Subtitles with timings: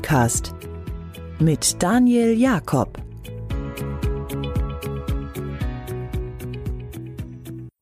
[0.00, 0.54] StudiCast
[1.38, 2.98] mit Daniel Jakob.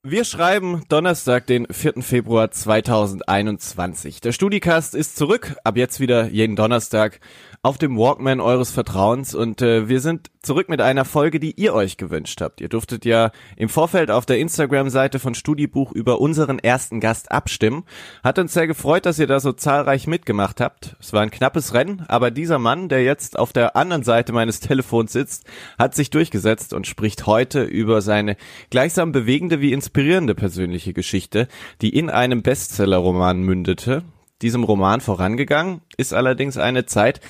[0.03, 2.03] Wir schreiben Donnerstag, den 4.
[2.03, 4.21] Februar 2021.
[4.21, 7.21] Der Studicast ist zurück, ab jetzt wieder jeden Donnerstag
[7.63, 11.75] auf dem Walkman eures Vertrauens und äh, wir sind zurück mit einer Folge, die ihr
[11.75, 12.61] euch gewünscht habt.
[12.61, 17.85] Ihr durftet ja im Vorfeld auf der Instagram-Seite von Studiebuch über unseren ersten Gast abstimmen.
[18.23, 20.97] Hat uns sehr gefreut, dass ihr da so zahlreich mitgemacht habt.
[21.01, 24.61] Es war ein knappes Rennen, aber dieser Mann, der jetzt auf der anderen Seite meines
[24.61, 25.45] Telefons sitzt,
[25.79, 28.37] hat sich durchgesetzt und spricht heute über seine
[28.71, 31.49] gleichsam bewegende wie inspirierende persönliche Geschichte,
[31.83, 34.05] die in einem Bestseller-Roman mündete.
[34.41, 37.21] Diesem Roman vorangegangen ist allerdings eine Zeit,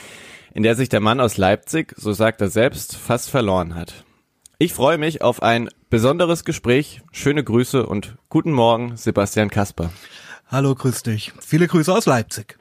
[0.55, 4.05] in der sich der Mann aus Leipzig, so sagt er selbst, fast verloren hat.
[4.59, 7.01] Ich freue mich auf ein besonderes Gespräch.
[7.13, 9.91] Schöne Grüße und guten Morgen, Sebastian Kasper.
[10.49, 11.33] Hallo, grüß dich.
[11.41, 12.59] Viele Grüße aus Leipzig.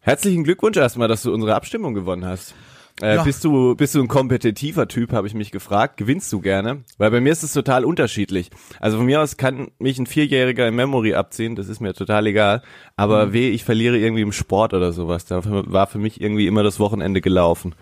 [0.00, 2.54] Herzlichen Glückwunsch erstmal, dass du unsere Abstimmung gewonnen hast.
[3.00, 3.22] Äh, ja.
[3.22, 5.96] Bist du bist du ein kompetitiver Typ, habe ich mich gefragt.
[5.96, 6.82] Gewinnst du gerne?
[6.96, 8.50] Weil bei mir ist es total unterschiedlich.
[8.80, 12.26] Also von mir aus kann mich ein Vierjähriger in Memory abziehen, das ist mir total
[12.26, 12.62] egal.
[12.96, 13.32] Aber mhm.
[13.32, 15.26] weh, ich verliere irgendwie im Sport oder sowas.
[15.26, 17.74] Da war für mich irgendwie immer das Wochenende gelaufen.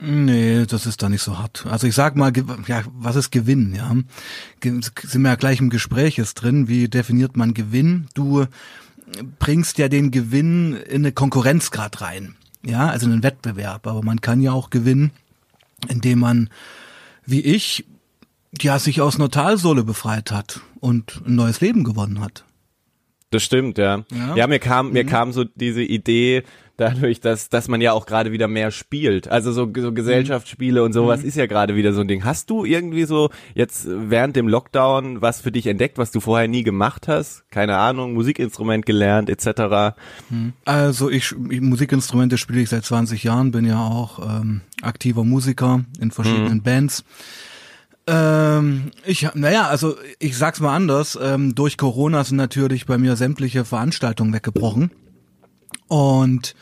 [0.00, 1.66] Nee, das ist da nicht so hart.
[1.70, 2.32] Also ich sag mal,
[2.66, 3.94] ja, was ist Gewinn, ja?
[4.62, 8.08] Sind wir ja gleich im Gespräch ist drin, wie definiert man Gewinn?
[8.14, 8.44] Du
[9.38, 13.86] bringst ja den Gewinn in eine Konkurrenzgrad rein ja, also einen Wettbewerb.
[13.86, 15.10] Aber man kann ja auch gewinnen,
[15.88, 16.50] indem man,
[17.26, 17.84] wie ich,
[18.60, 22.44] ja, sich aus einer Talsohle befreit hat und ein neues Leben gewonnen hat.
[23.30, 24.04] Das stimmt, ja.
[24.12, 25.08] Ja, ja mir kam, mir mhm.
[25.08, 26.44] kam so diese Idee,
[26.76, 29.28] dadurch, dass, dass man ja auch gerade wieder mehr spielt.
[29.28, 31.28] Also so, so Gesellschaftsspiele und sowas mhm.
[31.28, 32.24] ist ja gerade wieder so ein Ding.
[32.24, 36.48] Hast du irgendwie so jetzt während dem Lockdown was für dich entdeckt, was du vorher
[36.48, 37.44] nie gemacht hast?
[37.50, 39.96] Keine Ahnung, Musikinstrument gelernt etc.
[40.30, 40.52] Mhm.
[40.64, 46.10] Also ich, Musikinstrumente spiele ich seit 20 Jahren, bin ja auch ähm, aktiver Musiker in
[46.10, 46.62] verschiedenen mhm.
[46.62, 47.04] Bands.
[48.06, 51.18] Ähm, ich, naja, also ich sag's mal anders.
[51.20, 54.90] Ähm, durch Corona sind natürlich bei mir sämtliche Veranstaltungen weggebrochen.
[55.88, 56.54] Und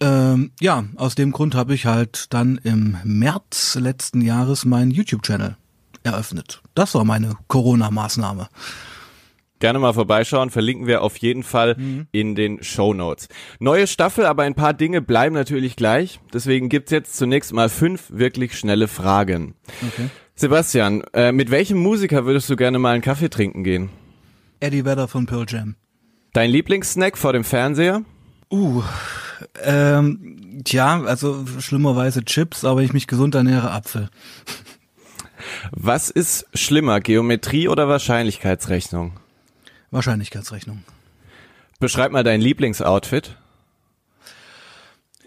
[0.00, 5.56] ähm, ja, aus dem Grund habe ich halt dann im März letzten Jahres meinen YouTube-Channel
[6.02, 6.62] eröffnet.
[6.74, 8.48] Das war meine Corona-Maßnahme.
[9.58, 12.06] Gerne mal vorbeischauen, verlinken wir auf jeden Fall mhm.
[12.12, 13.28] in den Show Notes.
[13.58, 16.18] Neue Staffel, aber ein paar Dinge bleiben natürlich gleich.
[16.32, 19.54] Deswegen gibt's jetzt zunächst mal fünf wirklich schnelle Fragen.
[19.86, 20.08] Okay.
[20.34, 23.90] Sebastian, äh, mit welchem Musiker würdest du gerne mal einen Kaffee trinken gehen?
[24.60, 25.76] Eddie Vedder von Pearl Jam.
[26.32, 28.02] Dein Lieblingssnack vor dem Fernseher?
[28.50, 28.82] Uh,
[29.62, 34.10] ähm, tja, also schlimmerweise Chips, aber ich mich gesund ernähre, Apfel.
[35.70, 39.12] Was ist schlimmer, Geometrie oder Wahrscheinlichkeitsrechnung?
[39.90, 40.84] Wahrscheinlichkeitsrechnung.
[41.78, 43.36] Beschreib mal dein Lieblingsoutfit.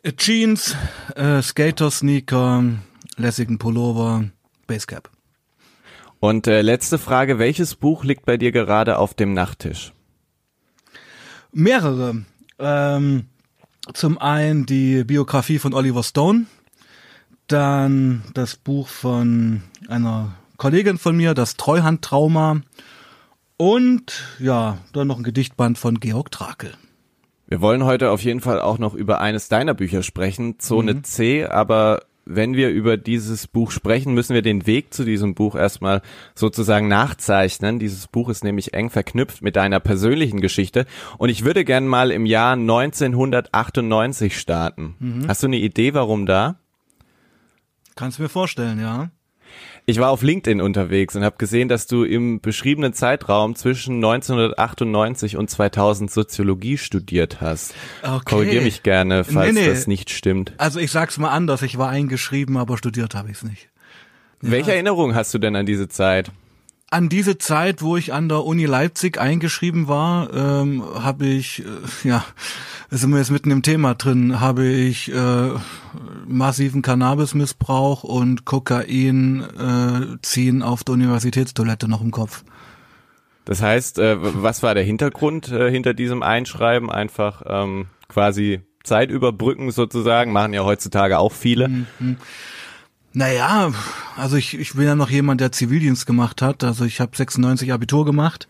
[0.04, 0.76] Äh, Jeans,
[1.16, 2.64] äh, Skater-Sneaker,
[3.16, 4.26] lässigen Pullover,
[4.68, 5.10] Basecap.
[6.20, 9.94] Und äh, letzte Frage, welches Buch liegt bei dir gerade auf dem Nachttisch?
[11.52, 12.24] Mehrere.
[12.64, 13.26] Ähm,
[13.94, 16.46] zum einen die Biografie von Oliver Stone,
[17.48, 22.62] dann das Buch von einer Kollegin von mir, das Treuhandtrauma
[23.58, 26.74] und ja, dann noch ein Gedichtband von Georg Trakel.
[27.48, 31.04] Wir wollen heute auf jeden Fall auch noch über eines deiner Bücher sprechen, Zone mhm.
[31.04, 35.56] C, aber wenn wir über dieses Buch sprechen, müssen wir den Weg zu diesem Buch
[35.56, 36.02] erstmal
[36.36, 37.80] sozusagen nachzeichnen.
[37.80, 40.86] Dieses Buch ist nämlich eng verknüpft mit deiner persönlichen Geschichte.
[41.18, 44.96] Und ich würde gern mal im Jahr 1998 starten.
[45.00, 45.28] Mhm.
[45.28, 46.56] Hast du eine Idee, warum da?
[47.96, 49.10] Kannst du mir vorstellen, ja.
[49.86, 55.36] Ich war auf LinkedIn unterwegs und habe gesehen, dass du im beschriebenen Zeitraum zwischen 1998
[55.36, 57.76] und 2000 Soziologie studiert hast.
[58.02, 58.22] Okay.
[58.24, 59.68] Korrigier mich gerne, falls nee, nee.
[59.68, 60.54] das nicht stimmt.
[60.58, 63.70] Also ich sag's mal anders, ich war eingeschrieben, aber studiert habe ich's nicht.
[64.42, 64.52] Ja.
[64.52, 66.32] Welche Erinnerung hast du denn an diese Zeit?
[66.94, 72.08] An diese Zeit, wo ich an der Uni Leipzig eingeschrieben war, ähm, habe ich, äh,
[72.08, 72.24] ja,
[72.92, 75.50] sind wir jetzt mitten im Thema drin, habe ich äh,
[76.28, 82.44] massiven Cannabismissbrauch und Kokain äh, ziehen auf der Universitätstoilette noch im Kopf.
[83.46, 86.92] Das heißt, äh, was war der Hintergrund äh, hinter diesem Einschreiben?
[86.92, 91.70] Einfach ähm, quasi Zeit überbrücken sozusagen, machen ja heutzutage auch viele.
[91.70, 92.18] Mhm.
[93.14, 93.72] Naja,
[94.18, 96.64] also ich, ich bin ja noch jemand, der Zivildienst gemacht hat.
[96.64, 98.48] Also ich habe 96 Abitur gemacht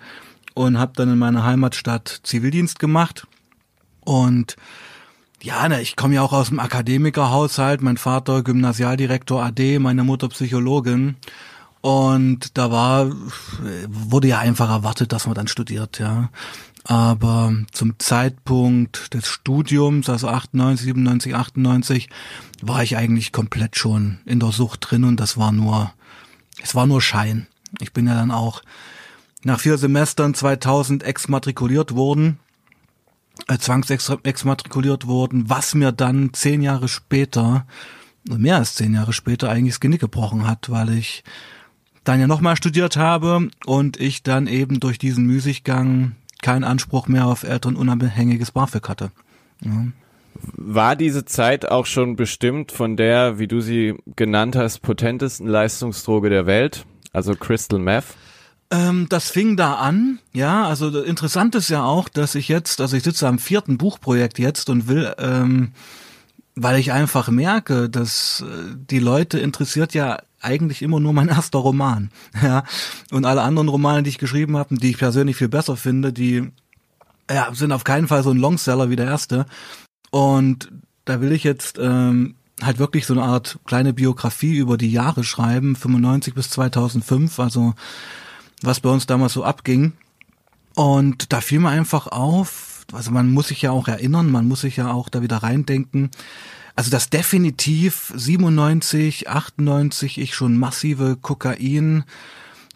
[0.53, 3.27] und habe dann in meiner Heimatstadt Zivildienst gemacht.
[4.01, 4.55] Und
[5.41, 7.81] ja, na, ich komme ja auch aus dem Akademikerhaushalt.
[7.81, 11.17] Mein Vater Gymnasialdirektor AD, meine Mutter Psychologin.
[11.81, 13.11] Und da war,
[13.89, 16.29] wurde ja einfach erwartet, dass man dann studiert, ja.
[16.85, 22.09] Aber zum Zeitpunkt des Studiums, also 98, 97, 98,
[22.61, 25.93] war ich eigentlich komplett schon in der Sucht drin und das war nur,
[26.61, 27.47] es war nur Schein.
[27.79, 28.61] Ich bin ja dann auch
[29.43, 32.39] nach vier Semestern 2000 exmatrikuliert worden,
[33.47, 37.65] äh, zwangsexmatrikuliert worden, was mir dann zehn Jahre später,
[38.25, 41.23] mehr als zehn Jahre später eigentlich das Genick gebrochen hat, weil ich
[42.03, 47.25] dann ja nochmal studiert habe und ich dann eben durch diesen Müßiggang keinen Anspruch mehr
[47.25, 49.11] auf elternunabhängiges BAföG hatte.
[49.61, 49.87] Ja.
[50.55, 56.29] War diese Zeit auch schon bestimmt von der, wie du sie genannt hast, potentesten Leistungsdroge
[56.29, 58.05] der Welt, also Crystal Meth?
[58.71, 62.97] Ähm, das fing da an, ja, also interessant ist ja auch, dass ich jetzt, also
[62.97, 65.73] ich sitze am vierten Buchprojekt jetzt und will, ähm,
[66.55, 71.59] weil ich einfach merke, dass äh, die Leute interessiert ja eigentlich immer nur mein erster
[71.59, 72.11] Roman.
[72.41, 72.63] Ja.
[73.11, 76.51] Und alle anderen Romane, die ich geschrieben habe, die ich persönlich viel besser finde, die
[77.29, 79.45] ja, sind auf keinen Fall so ein Longseller wie der erste.
[80.11, 80.71] Und
[81.05, 85.23] da will ich jetzt ähm, halt wirklich so eine Art kleine Biografie über die Jahre
[85.23, 87.73] schreiben, 95 bis 2005, also
[88.61, 89.93] was bei uns damals so abging.
[90.75, 94.61] Und da fiel mir einfach auf, also man muss sich ja auch erinnern, man muss
[94.61, 96.11] sich ja auch da wieder reindenken,
[96.75, 102.03] also dass definitiv 97, 98 ich schon massive Kokain,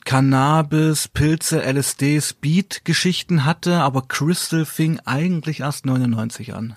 [0.05, 6.75] Cannabis, Pilze, LSD, Speed-Geschichten hatte, aber Crystal fing eigentlich erst 99 an.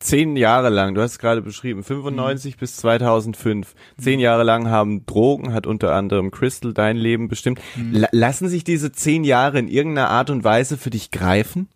[0.00, 2.58] Zehn Jahre lang, du hast es gerade beschrieben, 95 mhm.
[2.58, 3.74] bis 2005.
[3.98, 7.60] Zehn Jahre lang haben Drogen, hat unter anderem Crystal dein Leben bestimmt.
[7.76, 8.06] Mhm.
[8.12, 11.68] Lassen sich diese zehn Jahre in irgendeiner Art und Weise für dich greifen?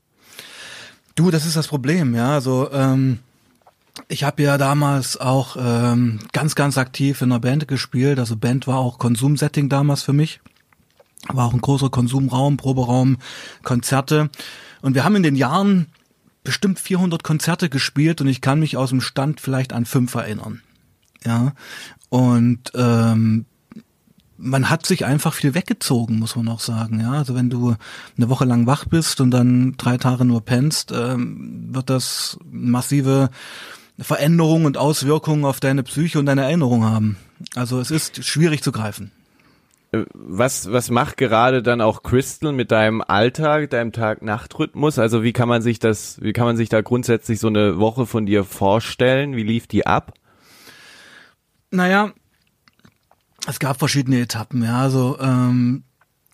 [1.15, 2.35] Du, das ist das Problem, ja.
[2.35, 3.21] Also ähm,
[4.07, 8.19] ich habe ja damals auch ähm, ganz, ganz aktiv in einer Band gespielt.
[8.19, 10.41] Also Band war auch Konsumsetting damals für mich.
[11.29, 13.19] War auch ein großer Konsumraum, Proberaum,
[13.65, 14.31] Konzerte.
[14.81, 15.87] Und wir haben in den Jahren
[16.45, 20.63] bestimmt 400 Konzerte gespielt und ich kann mich aus dem Stand vielleicht an fünf erinnern.
[21.25, 21.53] Ja.
[22.09, 23.45] Und ähm,
[24.39, 27.01] man hat sich einfach viel weggezogen, muss man auch sagen.
[27.01, 27.75] Ja, also wenn du
[28.17, 33.31] eine Woche lang wach bist und dann drei Tage nur pennst, ähm, wird das massive
[33.99, 37.17] Veränderungen und Auswirkungen auf deine Psyche und deine Erinnerung haben.
[37.55, 39.11] Also es ist schwierig zu greifen.
[39.93, 44.99] Äh, was, was macht gerade dann auch Crystal mit deinem Alltag, deinem Tag-Nacht-Rhythmus?
[44.99, 48.07] Also wie kann man sich das, wie kann man sich da grundsätzlich so eine Woche
[48.07, 49.35] von dir vorstellen?
[49.35, 50.15] Wie lief die ab?
[51.71, 52.13] Naja,
[53.47, 54.81] es gab verschiedene Etappen, ja.
[54.81, 55.83] Also ähm,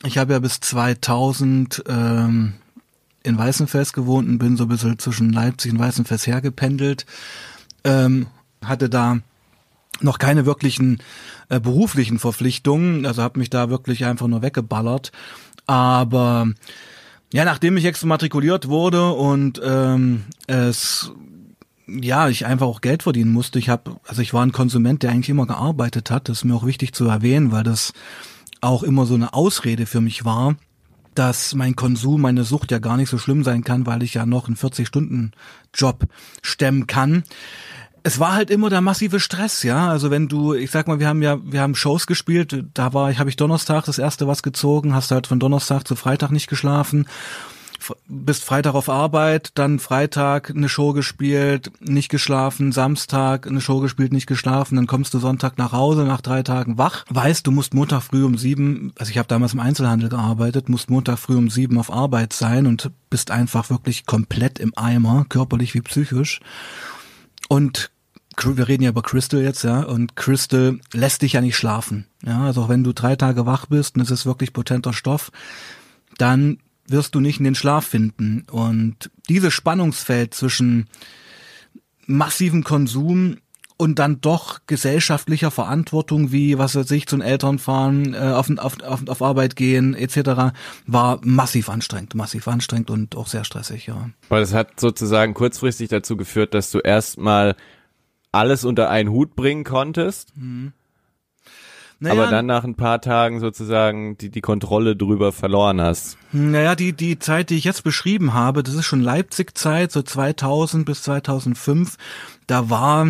[0.04, 2.54] ich habe ja bis 2000 ähm,
[3.22, 7.06] in Weißenfels gewohnt und bin so ein bisschen zwischen Leipzig und Weißenfels hergependelt
[7.84, 8.26] ähm,
[8.64, 9.18] hatte da
[10.00, 10.98] noch keine wirklichen
[11.48, 15.12] äh, beruflichen Verpflichtungen, also habe mich da wirklich einfach nur weggeballert.
[15.66, 16.48] Aber
[17.32, 21.12] ja, nachdem ich exmatrikuliert wurde und ähm, es
[21.86, 23.58] ja, ich einfach auch Geld verdienen musste.
[23.58, 26.28] Ich habe, also ich war ein Konsument, der eigentlich immer gearbeitet hat.
[26.28, 27.92] Das ist mir auch wichtig zu erwähnen, weil das
[28.62, 30.56] auch immer so eine Ausrede für mich war,
[31.14, 34.24] dass mein Konsum, meine Sucht ja gar nicht so schlimm sein kann, weil ich ja
[34.24, 36.06] noch einen 40-Stunden-Job
[36.40, 37.24] stemmen kann
[38.06, 39.88] es war halt immer der massive Stress, ja.
[39.88, 43.10] Also wenn du, ich sag mal, wir haben ja, wir haben Shows gespielt, da war
[43.10, 46.46] ich, habe ich Donnerstag das erste was gezogen, hast halt von Donnerstag zu Freitag nicht
[46.46, 47.06] geschlafen,
[48.06, 54.12] bist Freitag auf Arbeit, dann Freitag eine Show gespielt, nicht geschlafen, Samstag eine Show gespielt,
[54.12, 57.72] nicht geschlafen, dann kommst du Sonntag nach Hause nach drei Tagen wach, weißt, du musst
[57.72, 61.48] Montag früh um sieben, also ich habe damals im Einzelhandel gearbeitet, musst Montag früh um
[61.48, 66.40] sieben auf Arbeit sein und bist einfach wirklich komplett im Eimer, körperlich wie psychisch.
[67.48, 67.90] Und
[68.36, 72.06] wir reden ja über Crystal jetzt, ja, und Crystal lässt dich ja nicht schlafen.
[72.24, 75.30] Ja, also auch wenn du drei Tage wach bist und es ist wirklich potenter Stoff,
[76.18, 78.46] dann wirst du nicht in den Schlaf finden.
[78.50, 80.88] Und dieses Spannungsfeld zwischen
[82.06, 83.38] massivem Konsum
[83.76, 88.48] und dann doch gesellschaftlicher Verantwortung, wie was weiß ich, zu den Eltern fahren, äh, auf,
[88.58, 90.54] auf, auf, auf Arbeit gehen, etc.,
[90.86, 94.10] war massiv anstrengend, massiv anstrengend und auch sehr stressig, ja.
[94.28, 97.56] Weil es hat sozusagen kurzfristig dazu geführt, dass du erstmal
[98.34, 100.36] alles unter einen Hut bringen konntest.
[100.36, 100.72] Mhm.
[102.00, 106.18] Naja, aber dann nach ein paar Tagen sozusagen die, die Kontrolle drüber verloren hast.
[106.32, 110.84] Naja, die, die Zeit, die ich jetzt beschrieben habe, das ist schon Leipzig-Zeit, so 2000
[110.84, 111.96] bis 2005.
[112.46, 113.06] Da war,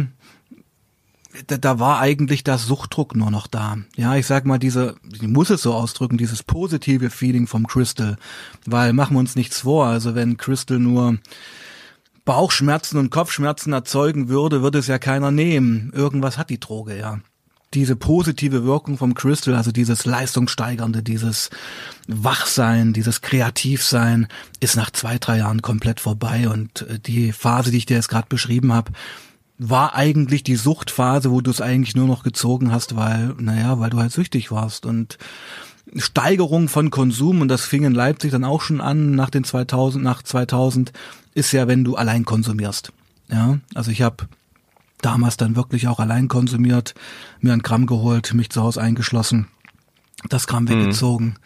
[1.46, 3.78] da, da war eigentlich das Suchtdruck nur noch da.
[3.96, 8.16] Ja, ich sag mal, diese, ich muss es so ausdrücken, dieses positive Feeling vom Crystal.
[8.66, 11.18] Weil machen wir uns nichts vor, also wenn Crystal nur
[12.24, 15.92] Bauchschmerzen und Kopfschmerzen erzeugen würde, würde es ja keiner nehmen.
[15.94, 17.20] Irgendwas hat die Droge, ja.
[17.74, 21.50] diese positive Wirkung vom Crystal, also dieses leistungssteigernde, dieses
[22.08, 24.28] Wachsein, dieses Kreativsein,
[24.60, 26.48] ist nach zwei, drei Jahren komplett vorbei.
[26.48, 28.92] Und äh, die Phase, die ich dir jetzt gerade beschrieben habe,
[29.58, 33.90] war eigentlich die Suchtphase, wo du es eigentlich nur noch gezogen hast, weil, naja, weil
[33.90, 34.86] du halt süchtig warst.
[34.86, 35.18] Und
[35.96, 40.02] Steigerung von Konsum, und das fing in Leipzig dann auch schon an nach den 2000,
[40.02, 40.92] nach 2000,
[41.34, 42.92] ist ja, wenn du allein konsumierst.
[43.28, 44.28] Ja, also ich habe
[45.00, 46.94] damals dann wirklich auch allein konsumiert,
[47.40, 49.48] mir ein Gramm geholt, mich zu Hause eingeschlossen,
[50.28, 50.68] das Gramm mhm.
[50.70, 51.36] weggezogen.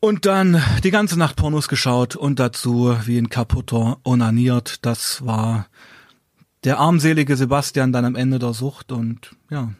[0.00, 4.84] Und dann die ganze Nacht Pornos geschaut und dazu wie ein Kaputter onaniert.
[4.84, 5.66] Das war
[6.64, 9.72] der armselige Sebastian dann am Ende der Sucht und ja,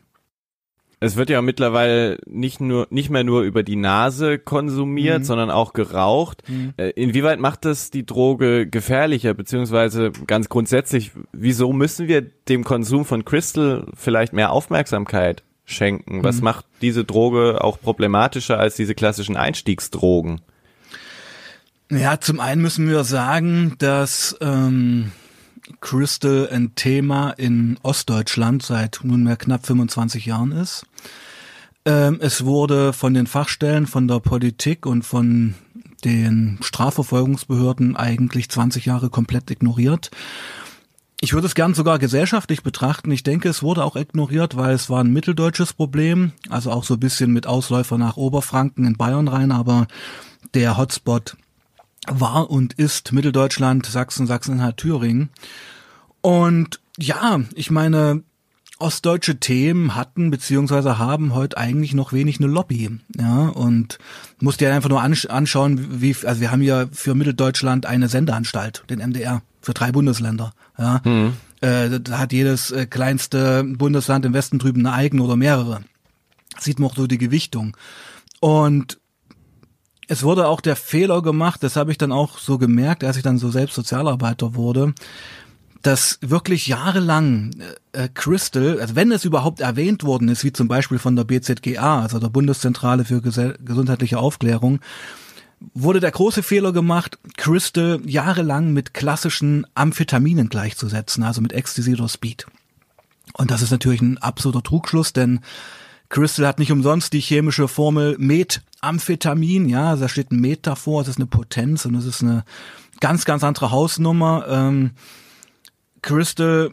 [1.04, 5.24] es wird ja mittlerweile nicht nur nicht mehr nur über die Nase konsumiert, mhm.
[5.24, 6.42] sondern auch geraucht.
[6.48, 6.74] Mhm.
[6.76, 13.04] Äh, inwieweit macht das die Droge gefährlicher, beziehungsweise ganz grundsätzlich, wieso müssen wir dem Konsum
[13.04, 16.24] von Crystal vielleicht mehr Aufmerksamkeit schenken?
[16.24, 16.44] Was mhm.
[16.44, 20.40] macht diese Droge auch problematischer als diese klassischen Einstiegsdrogen?
[21.90, 25.12] Ja, zum einen müssen wir sagen, dass ähm,
[25.80, 30.86] Crystal ein Thema in Ostdeutschland seit nunmehr knapp 25 Jahren ist.
[31.84, 35.54] Ähm, es wurde von den Fachstellen, von der Politik und von
[36.04, 40.10] den Strafverfolgungsbehörden eigentlich 20 Jahre komplett ignoriert.
[41.20, 43.10] Ich würde es gern sogar gesellschaftlich betrachten.
[43.10, 46.94] Ich denke, es wurde auch ignoriert, weil es war ein mitteldeutsches Problem, also auch so
[46.94, 49.86] ein bisschen mit Ausläufer nach Oberfranken in Bayern rein, aber
[50.52, 51.36] der Hotspot
[52.08, 55.30] war und ist Mitteldeutschland, Sachsen, Sachsen-Anhalt, Thüringen.
[56.20, 58.22] Und ja, ich meine,
[58.78, 62.90] ostdeutsche Themen hatten beziehungsweise haben heute eigentlich noch wenig eine Lobby.
[63.18, 63.98] Ja, und
[64.40, 68.98] musst dir einfach nur anschauen, wie, also wir haben ja für Mitteldeutschland eine Sendeanstalt, den
[68.98, 70.52] MDR, für drei Bundesländer.
[70.78, 71.34] Ja, mhm.
[71.60, 75.82] äh, da hat jedes äh, kleinste Bundesland im Westen drüben eine eigene oder mehrere.
[76.58, 77.76] Sieht man auch so die Gewichtung.
[78.40, 78.98] Und
[80.08, 83.22] es wurde auch der Fehler gemacht, das habe ich dann auch so gemerkt, als ich
[83.22, 84.94] dann so selbst Sozialarbeiter wurde,
[85.82, 87.50] dass wirklich jahrelang
[87.92, 92.00] äh, Crystal, also wenn es überhaupt erwähnt worden ist, wie zum Beispiel von der BZGA,
[92.00, 94.80] also der Bundeszentrale für Gesell gesundheitliche Aufklärung,
[95.74, 102.08] wurde der große Fehler gemacht, Crystal jahrelang mit klassischen Amphetaminen gleichzusetzen, also mit Ecstasy oder
[102.08, 102.46] Speed.
[103.34, 105.40] Und das ist natürlich ein absoluter Trugschluss, denn
[106.08, 111.02] Crystal hat nicht umsonst die chemische Formel Methamphetamin, ja, also da steht ein Met davor,
[111.02, 112.44] es ist eine Potenz und es ist eine
[113.00, 114.46] ganz, ganz andere Hausnummer.
[114.48, 114.92] Ähm,
[116.02, 116.70] Crystal,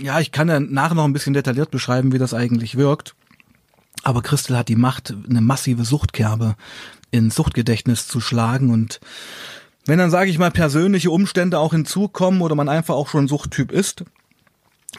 [0.00, 3.14] ja, ich kann ja nachher noch ein bisschen detailliert beschreiben, wie das eigentlich wirkt.
[4.02, 6.56] Aber Crystal hat die Macht, eine massive Suchtkerbe
[7.10, 9.00] ins Suchtgedächtnis zu schlagen und
[9.86, 13.70] wenn dann, sage ich mal, persönliche Umstände auch hinzukommen oder man einfach auch schon Suchttyp
[13.70, 14.04] ist,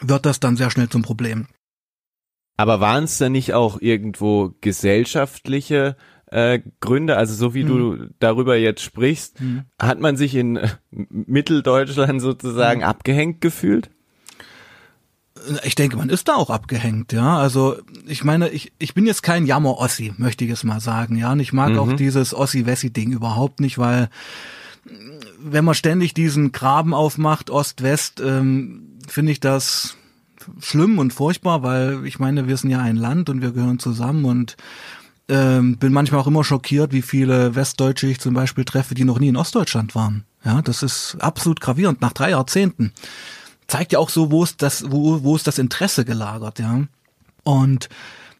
[0.00, 1.46] wird das dann sehr schnell zum Problem.
[2.58, 5.96] Aber waren es denn nicht auch irgendwo gesellschaftliche
[6.26, 7.68] äh, Gründe, also so wie hm.
[7.68, 9.62] du darüber jetzt sprichst, hm.
[9.80, 12.88] hat man sich in äh, Mitteldeutschland sozusagen hm.
[12.88, 13.90] abgehängt gefühlt?
[15.62, 17.38] Ich denke, man ist da auch abgehängt, ja.
[17.38, 17.76] Also
[18.08, 21.30] ich meine, ich, ich bin jetzt kein Jammer-Ossi, möchte ich es mal sagen, ja.
[21.30, 21.78] Und ich mag mhm.
[21.78, 24.10] auch dieses Ossi-Wessi-Ding überhaupt nicht, weil
[25.40, 29.96] wenn man ständig diesen Graben aufmacht, Ost-West, ähm, finde ich das
[30.60, 34.24] schlimm und furchtbar, weil ich meine, wir sind ja ein Land und wir gehören zusammen
[34.24, 34.56] und
[35.28, 39.18] ähm, bin manchmal auch immer schockiert, wie viele Westdeutsche ich zum Beispiel treffe, die noch
[39.18, 40.24] nie in Ostdeutschland waren.
[40.44, 42.92] Ja, das ist absolut gravierend nach drei Jahrzehnten.
[43.66, 46.84] Zeigt ja auch so, wo ist das, wo, wo ist das Interesse gelagert, ja.
[47.44, 47.88] Und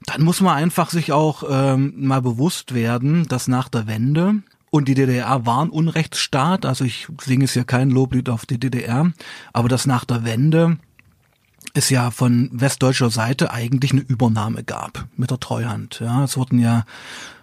[0.06, 4.86] dann muss man einfach sich auch ähm, mal bewusst werden, dass nach der Wende und
[4.88, 9.12] die DDR war ein Unrechtsstaat, also ich singe es ja kein Loblied auf die DDR,
[9.52, 10.78] aber dass nach der Wende
[11.74, 16.00] es ja von westdeutscher Seite eigentlich eine Übernahme gab mit der Treuhand.
[16.00, 16.84] Ja, es wurden ja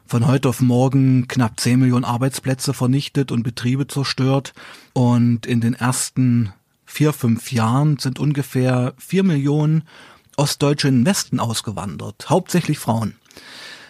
[0.05, 4.53] von heute auf morgen knapp 10 Millionen Arbeitsplätze vernichtet und Betriebe zerstört.
[4.93, 6.53] Und in den ersten
[6.85, 9.83] vier, fünf Jahren sind ungefähr vier Millionen
[10.37, 13.15] Ostdeutsche in den Westen ausgewandert, hauptsächlich Frauen.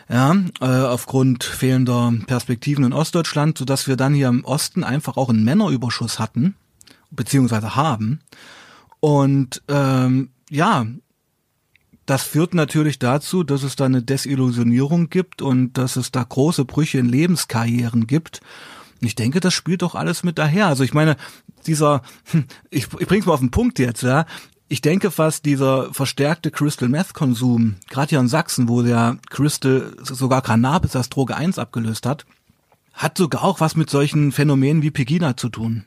[0.07, 5.17] Ja, äh, aufgrund fehlender Perspektiven in Ostdeutschland, so dass wir dann hier im Osten einfach
[5.17, 6.55] auch einen Männerüberschuss hatten,
[7.09, 8.19] beziehungsweise haben.
[9.05, 10.87] Und ähm, ja,
[12.07, 16.65] das führt natürlich dazu, dass es da eine Desillusionierung gibt und dass es da große
[16.65, 18.41] Brüche in Lebenskarrieren gibt.
[18.99, 20.65] Und ich denke, das spielt doch alles mit daher.
[20.65, 21.17] Also ich meine,
[21.67, 24.25] dieser, hm, ich, ich bring's mal auf den Punkt jetzt, ja.
[24.69, 29.95] Ich denke fast, dieser verstärkte Crystal Meth Konsum, gerade hier in Sachsen, wo der Crystal
[30.01, 32.25] sogar Cannabis als Droge 1 abgelöst hat,
[32.93, 35.85] hat sogar auch was mit solchen Phänomenen wie Pegida zu tun.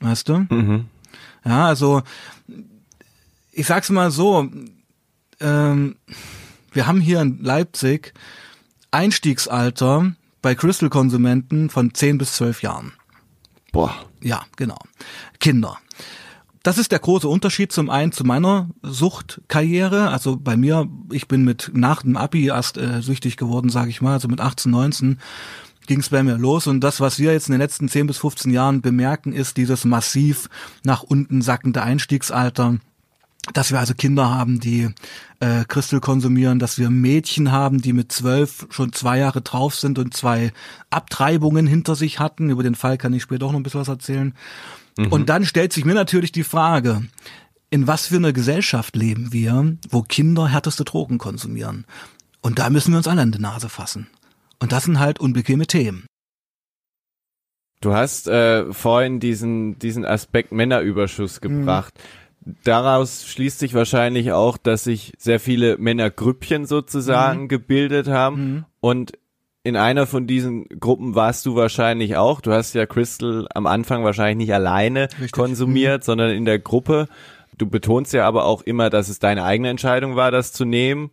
[0.00, 0.46] Weißt du?
[0.48, 0.86] Mhm.
[1.44, 2.02] Ja, also
[3.52, 4.48] ich sag's mal so,
[5.40, 5.96] ähm,
[6.74, 8.14] Wir haben hier in Leipzig
[8.90, 12.92] Einstiegsalter bei Crystal-Konsumenten von 10 bis 12 Jahren.
[13.70, 13.94] Boah.
[14.20, 14.78] Ja, genau.
[15.38, 15.78] Kinder.
[16.64, 20.08] Das ist der große Unterschied zum einen zu meiner Suchtkarriere.
[20.08, 24.00] Also bei mir, ich bin mit nach dem Abi erst äh, süchtig geworden, sage ich
[24.00, 25.20] mal, also mit 18, 19
[25.86, 26.66] ging es bei mir los.
[26.66, 29.84] Und das, was wir jetzt in den letzten 10 bis 15 Jahren bemerken, ist dieses
[29.84, 30.48] massiv
[30.82, 32.78] nach unten sackende Einstiegsalter
[33.52, 34.88] dass wir also Kinder haben, die
[35.40, 39.98] äh, Christel konsumieren, dass wir Mädchen haben, die mit zwölf schon zwei Jahre drauf sind
[39.98, 40.52] und zwei
[40.88, 42.48] Abtreibungen hinter sich hatten.
[42.48, 44.34] Über den Fall kann ich später auch noch ein bisschen was erzählen.
[44.96, 45.08] Mhm.
[45.08, 47.02] Und dann stellt sich mir natürlich die Frage,
[47.68, 51.84] in was für einer Gesellschaft leben wir, wo Kinder härteste Drogen konsumieren?
[52.40, 54.06] Und da müssen wir uns alle an die Nase fassen.
[54.58, 56.06] Und das sind halt unbequeme Themen.
[57.80, 61.60] Du hast äh, vorhin diesen, diesen Aspekt Männerüberschuss mhm.
[61.60, 61.94] gebracht.
[61.96, 62.24] Mhm
[62.64, 67.48] daraus schließt sich wahrscheinlich auch, dass sich sehr viele Männergrüppchen sozusagen mhm.
[67.48, 68.64] gebildet haben mhm.
[68.80, 69.12] und
[69.66, 72.42] in einer von diesen Gruppen warst du wahrscheinlich auch.
[72.42, 75.32] Du hast ja Crystal am Anfang wahrscheinlich nicht alleine Richtig.
[75.32, 76.04] konsumiert, mhm.
[76.04, 77.08] sondern in der Gruppe.
[77.56, 81.10] Du betonst ja aber auch immer, dass es deine eigene Entscheidung war, das zu nehmen.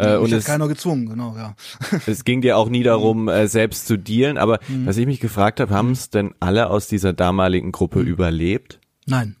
[0.00, 1.54] Ja, äh, und es keiner gezwungen, genau, ja.
[2.06, 4.86] es ging dir auch nie darum, äh, selbst zu dealen, aber mhm.
[4.86, 8.06] was ich mich gefragt habe, haben es denn alle aus dieser damaligen Gruppe mhm.
[8.06, 8.80] überlebt?
[9.06, 9.36] Nein.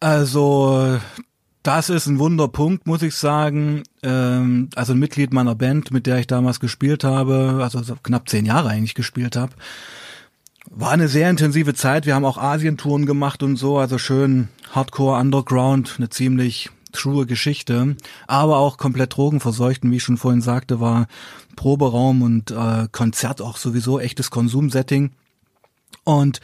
[0.00, 0.98] Also
[1.62, 3.84] das ist ein Wunderpunkt, muss ich sagen.
[4.02, 8.44] Ähm, also ein Mitglied meiner Band, mit der ich damals gespielt habe, also knapp zehn
[8.44, 9.52] Jahre eigentlich gespielt habe.
[10.70, 12.06] War eine sehr intensive Zeit.
[12.06, 17.96] Wir haben auch Asientouren gemacht und so, also schön Hardcore Underground, eine ziemlich true Geschichte,
[18.26, 19.82] aber auch komplett drogenverseucht.
[19.82, 21.06] Und wie ich schon vorhin sagte, war
[21.56, 25.10] Proberaum und äh, Konzert auch sowieso echtes Konsumsetting.
[26.04, 26.40] Und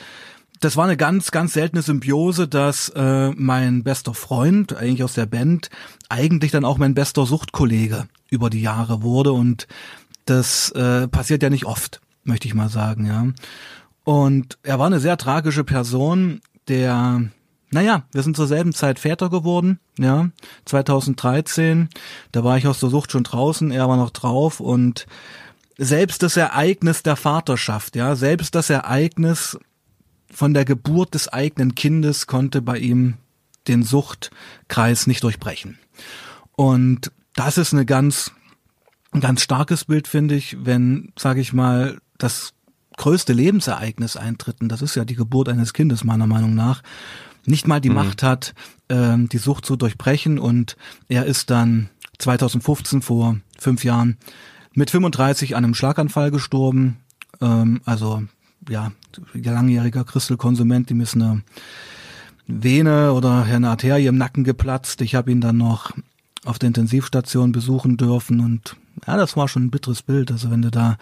[0.60, 5.26] das war eine ganz, ganz seltene Symbiose, dass äh, mein bester Freund, eigentlich aus der
[5.26, 5.70] Band,
[6.08, 9.32] eigentlich dann auch mein bester Suchtkollege über die Jahre wurde.
[9.32, 9.68] Und
[10.24, 13.26] das äh, passiert ja nicht oft, möchte ich mal sagen, ja.
[14.04, 17.22] Und er war eine sehr tragische Person, der,
[17.70, 20.30] naja, wir sind zur selben Zeit Väter geworden, ja,
[20.64, 21.88] 2013.
[22.32, 25.06] Da war ich aus der Sucht schon draußen, er war noch drauf und
[25.76, 29.58] selbst das Ereignis der Vaterschaft, ja, selbst das Ereignis
[30.30, 33.14] von der Geburt des eigenen Kindes konnte bei ihm
[33.66, 35.78] den Suchtkreis nicht durchbrechen.
[36.56, 38.32] Und das ist eine ganz,
[39.12, 42.54] ein ganz starkes Bild, finde ich, wenn, sage ich mal, das
[42.96, 46.82] größte Lebensereignis eintritt, und das ist ja die Geburt eines Kindes meiner Meinung nach,
[47.48, 47.96] nicht mal die mhm.
[47.96, 48.54] Macht hat,
[48.88, 50.38] ähm, die Sucht zu durchbrechen.
[50.38, 50.76] Und
[51.08, 54.16] er ist dann 2015 vor fünf Jahren
[54.74, 56.98] mit 35 an einem Schlaganfall gestorben.
[57.40, 58.22] Ähm, also
[58.68, 58.92] ja,
[59.34, 61.42] langjähriger Crystal-Konsument, ihm ist eine
[62.46, 65.00] Vene oder eine Arterie im Nacken geplatzt.
[65.00, 65.92] Ich habe ihn dann noch
[66.44, 70.30] auf der Intensivstation besuchen dürfen und ja, das war schon ein bitteres Bild.
[70.30, 70.96] Also wenn du da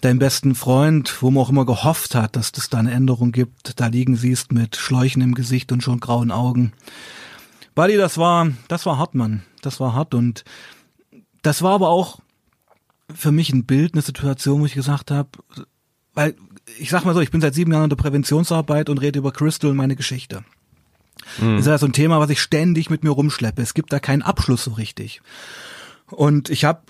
[0.00, 3.80] deinen besten Freund, wo man auch immer gehofft hat, dass das da eine Änderung gibt,
[3.80, 6.72] da liegen siehst mit Schläuchen im Gesicht und schon grauen Augen.
[7.74, 9.42] Buddy, das war, das war hart, Mann.
[9.62, 10.44] Das war hart und
[11.42, 12.20] das war aber auch
[13.14, 15.30] für mich ein Bild, eine Situation, wo ich gesagt habe,
[16.14, 16.34] weil
[16.78, 19.32] ich sag mal so, ich bin seit sieben Jahren in der Präventionsarbeit und rede über
[19.32, 20.44] Crystal und meine Geschichte.
[21.38, 21.56] Mhm.
[21.56, 23.62] Das ist ja so ein Thema, was ich ständig mit mir rumschleppe.
[23.62, 25.20] Es gibt da keinen Abschluss so richtig.
[26.10, 26.82] Und ich habe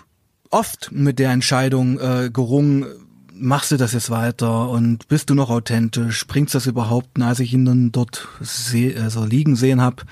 [0.51, 2.87] oft mit der Entscheidung äh, gerungen,
[3.33, 6.27] machst du das jetzt weiter und bist du noch authentisch?
[6.27, 7.17] Bringst das überhaupt?
[7.17, 10.05] Und als ich ihn dann dort seh, also liegen sehen hab,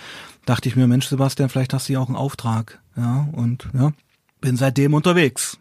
[0.46, 2.80] dachte ich mir, Mensch, Sebastian, vielleicht hast du ja auch einen Auftrag.
[2.96, 3.92] Ja, und ja,
[4.40, 5.58] bin seitdem unterwegs.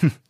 [0.00, 0.12] Hm.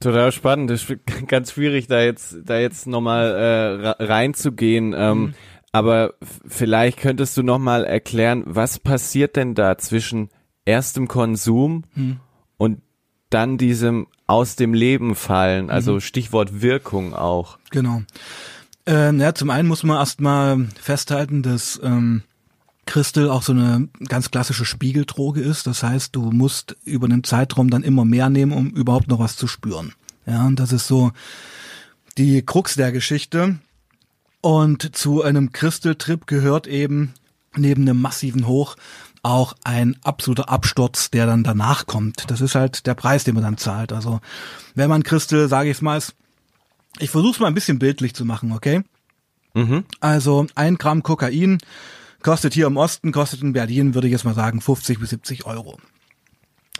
[0.00, 0.70] Total spannend.
[0.70, 4.94] Das ist ganz schwierig, da jetzt, da jetzt nochmal äh, reinzugehen.
[4.96, 5.34] Ähm, mhm.
[5.72, 6.14] Aber
[6.46, 10.30] vielleicht könntest du nochmal erklären, was passiert denn da zwischen
[10.66, 12.20] erstem Konsum mhm.
[12.58, 12.82] und
[13.30, 16.00] dann diesem aus dem Leben fallen, also mhm.
[16.00, 17.58] Stichwort Wirkung auch.
[17.70, 18.02] Genau.
[18.84, 22.22] Ähm, ja, zum einen muss man erstmal festhalten, dass ähm,
[22.86, 25.66] Crystal auch so eine ganz klassische Spiegeldroge ist.
[25.66, 29.36] Das heißt, du musst über den Zeitraum dann immer mehr nehmen, um überhaupt noch was
[29.36, 29.92] zu spüren.
[30.24, 31.12] Ja, und das ist so
[32.16, 33.58] die Krux der Geschichte.
[34.40, 37.14] Und zu einem Crystal-Trip gehört eben
[37.56, 38.76] neben einem massiven Hoch
[39.26, 42.30] auch ein absoluter Absturz, der dann danach kommt.
[42.30, 43.92] Das ist halt der Preis, den man dann zahlt.
[43.92, 44.20] Also
[44.74, 46.00] wenn man Crystal, sage ich es mal,
[46.98, 48.82] ich versuche es mal ein bisschen bildlich zu machen, okay?
[49.54, 49.84] Mhm.
[50.00, 51.58] Also ein Gramm Kokain
[52.26, 55.46] Kostet hier im Osten, kostet in Berlin, würde ich jetzt mal sagen, 50 bis 70
[55.46, 55.78] Euro.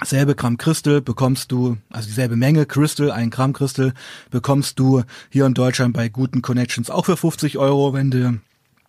[0.03, 3.95] Selbe Gramm Crystal bekommst du, also dieselbe Menge Crystal, ein Gramm Crystal
[4.31, 8.41] bekommst du hier in Deutschland bei guten Connections auch für 50 Euro, wenn du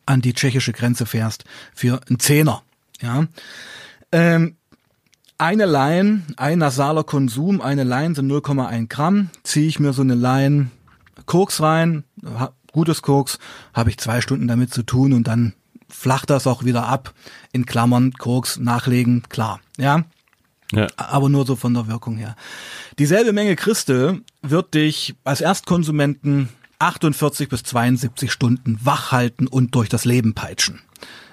[0.08, 1.44] an die tschechische Grenze fährst,
[1.76, 2.64] für einen Zehner.
[3.02, 3.26] Ja.
[4.12, 4.56] Ähm,
[5.38, 10.16] eine Line, ein nasaler Konsum, eine Line sind 0,1 Gramm, ziehe ich mir so eine
[10.16, 10.72] Line
[11.26, 12.04] Koks rein,
[12.72, 13.38] gutes Koks,
[13.74, 15.54] habe ich zwei Stunden damit zu tun und dann
[15.90, 17.14] flacht das auch wieder ab.
[17.52, 20.04] In Klammern, Koks, nachlegen, klar, ja.
[20.74, 20.88] Ja.
[20.98, 22.36] Aber nur so von der Wirkung her.
[23.00, 29.88] Dieselbe Menge Christel wird dich als Erstkonsumenten 48 bis 72 Stunden wach halten und durch
[29.88, 30.82] das Leben peitschen.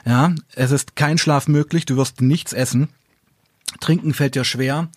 [0.04, 2.88] Ja, es ist kein Schlaf möglich, du wirst nichts essen.
[3.80, 4.88] Trinken fällt dir schwer.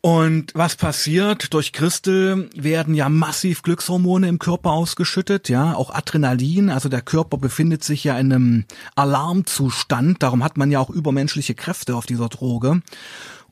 [0.00, 1.52] Und was passiert?
[1.52, 6.70] Durch Christel werden ja massiv Glückshormone im Körper ausgeschüttet, ja, auch Adrenalin.
[6.70, 10.22] Also der Körper befindet sich ja in einem Alarmzustand.
[10.22, 12.80] Darum hat man ja auch übermenschliche Kräfte auf dieser Droge.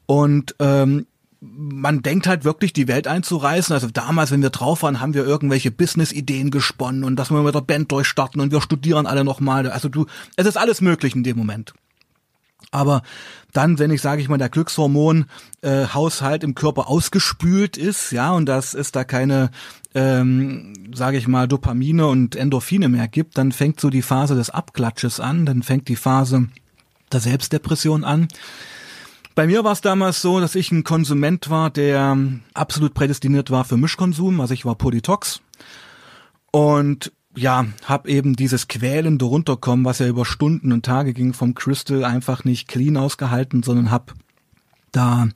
[0.06, 1.06] Und ähm,
[1.56, 3.72] man denkt halt wirklich, die Welt einzureißen.
[3.72, 7.54] Also damals, wenn wir drauf waren, haben wir irgendwelche Business-Ideen gesponnen und dass wir mit
[7.54, 9.70] der Band durchstarten und wir studieren alle nochmal.
[9.70, 10.06] Also du,
[10.36, 11.74] es ist alles möglich in dem Moment.
[12.70, 13.02] Aber
[13.52, 15.26] dann, wenn ich, sage ich mal, der Glückshormon
[15.62, 19.50] äh, Haushalt im Körper ausgespült ist, ja, und dass es da keine,
[19.94, 24.50] ähm, sage ich mal, Dopamine und Endorphine mehr gibt, dann fängt so die Phase des
[24.50, 26.48] Abklatsches an, dann fängt die Phase
[27.12, 28.28] der Selbstdepression an.
[29.36, 32.16] Bei mir war es damals so, dass ich ein Konsument war, der
[32.54, 34.40] absolut prädestiniert war für Mischkonsum.
[34.40, 35.42] Also ich war Polytox
[36.52, 41.54] und ja, hab eben dieses quälende Runterkommen, was ja über Stunden und Tage ging vom
[41.54, 44.14] Crystal, einfach nicht clean ausgehalten, sondern hab
[44.90, 45.28] da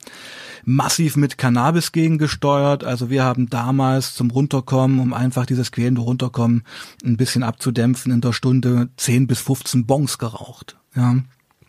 [0.65, 2.83] massiv mit Cannabis gegengesteuert.
[2.83, 6.63] Also wir haben damals zum Runterkommen, um einfach dieses quälende Runterkommen
[7.05, 10.75] ein bisschen abzudämpfen, in der Stunde 10 bis 15 Bongs geraucht.
[10.95, 11.17] Ja.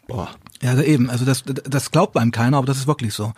[0.09, 0.31] Boah.
[0.63, 1.11] Ja, eben.
[1.11, 3.33] Also das, das glaubt einem keiner, aber das ist wirklich so.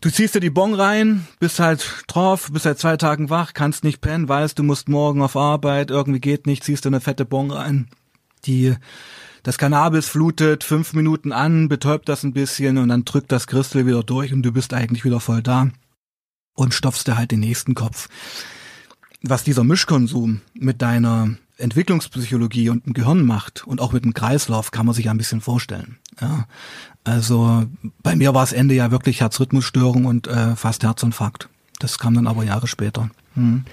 [0.00, 3.84] Du ziehst dir die Bon rein, bist halt drauf, bist seit zwei Tagen wach, kannst
[3.84, 7.24] nicht pennen, weißt, du musst morgen auf Arbeit, irgendwie geht nicht, ziehst dir eine fette
[7.24, 7.88] Bon rein,
[8.44, 8.74] die
[9.44, 13.86] das Cannabis flutet fünf Minuten an, betäubt das ein bisschen und dann drückt das Christel
[13.86, 15.68] wieder durch und du bist eigentlich wieder voll da
[16.54, 18.08] und stopfst dir halt den nächsten Kopf.
[19.22, 24.70] Was dieser Mischkonsum mit deiner Entwicklungspsychologie und dem Gehirn macht und auch mit dem Kreislauf
[24.70, 25.98] kann man sich ein bisschen vorstellen.
[26.20, 26.46] Ja,
[27.04, 27.64] also
[28.02, 31.48] bei mir war es Ende ja wirklich Herzrhythmusstörung und äh, fast Herzinfarkt.
[31.78, 33.10] Das kam dann aber Jahre später.
[33.34, 33.64] Hm.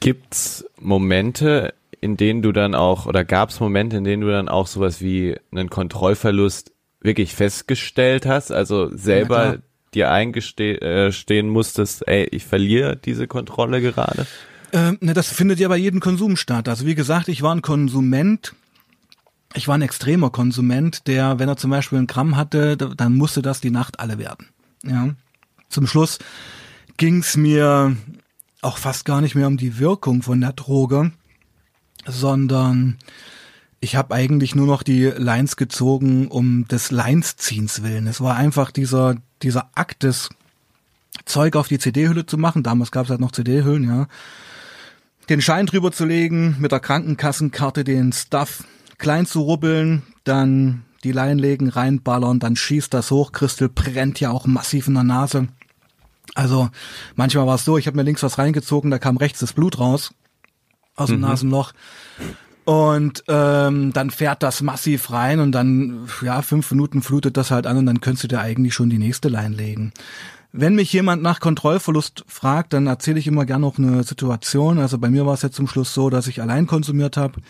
[0.00, 4.66] Gibt's Momente, in denen du dann auch, oder gab's Momente, in denen du dann auch
[4.66, 8.52] sowas wie einen Kontrollverlust wirklich festgestellt hast?
[8.52, 9.58] Also selber ja,
[9.94, 14.26] dir eingestehen äh, musstest, ey, ich verliere diese Kontrolle gerade?
[14.72, 16.68] Ne, das findet ja bei jedem Konsum statt.
[16.68, 18.54] Also wie gesagt, ich war ein Konsument,
[19.54, 23.40] ich war ein extremer Konsument, der, wenn er zum Beispiel ein Gramm hatte, dann musste
[23.40, 24.48] das die Nacht alle werden.
[24.84, 25.10] Ja.
[25.68, 26.18] Zum Schluss
[26.96, 27.96] ging's mir
[28.60, 31.12] auch fast gar nicht mehr um die Wirkung von der Droge,
[32.06, 32.98] sondern
[33.80, 38.06] ich habe eigentlich nur noch die Lines gezogen um des Linesziehens willen.
[38.06, 40.30] Es war einfach dieser dieser Akt des
[41.24, 42.62] Zeug auf die CD-Hülle zu machen.
[42.62, 44.08] Damals gab es halt noch CD-Hüllen, ja.
[45.28, 48.64] Den Schein drüber zu legen, mit der Krankenkassenkarte den Stuff
[48.96, 53.32] klein zu rubbeln, dann die Leinen legen, reinballern, dann schießt das hoch.
[53.32, 55.48] Christel brennt ja auch massiv in der Nase.
[56.34, 56.68] Also
[57.14, 59.78] manchmal war es so, ich habe mir links was reingezogen, da kam rechts das Blut
[59.78, 60.12] raus
[60.96, 61.22] aus dem mhm.
[61.22, 61.72] Nasenloch.
[62.64, 67.66] Und ähm, dann fährt das massiv rein und dann, ja, fünf Minuten flutet das halt
[67.66, 69.92] an und dann könntest du dir eigentlich schon die nächste Line legen.
[70.52, 74.78] Wenn mich jemand nach Kontrollverlust fragt, dann erzähle ich immer gerne noch eine Situation.
[74.78, 77.40] Also bei mir war es jetzt zum Schluss so, dass ich allein konsumiert habe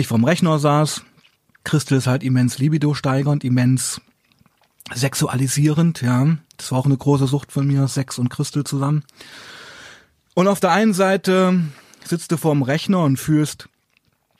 [0.00, 1.02] ich vom Rechner saß.
[1.64, 4.00] Christel ist halt immens libido steigernd, immens
[4.92, 6.36] sexualisierend, ja.
[6.56, 9.04] Das war auch eine große Sucht von mir, Sex und Christel zusammen.
[10.34, 11.60] Und auf der einen Seite
[12.04, 13.68] sitzt du vorm Rechner und fühlst